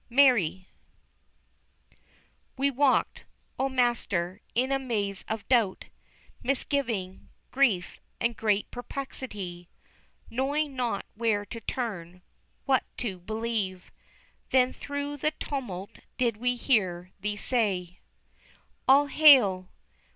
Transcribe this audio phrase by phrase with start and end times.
[0.09, 0.67] MARY.
[2.57, 3.25] We walked,
[3.59, 5.85] O Master, in a maze of doubt,
[6.41, 9.69] Misgiving, grief, and great perplexity,
[10.27, 12.23] Knowing not where to turn,
[12.65, 13.91] what to believe,
[14.49, 17.99] Then, through the tumult did we hear Thee say,
[18.87, 19.69] 'All Hail!